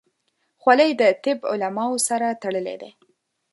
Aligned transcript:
خولۍ 0.61 0.91
د 1.01 1.03
طب 1.23 1.39
علماو 1.51 1.91
سره 2.07 2.27
تړلې 2.41 2.75
ده. 2.81 2.89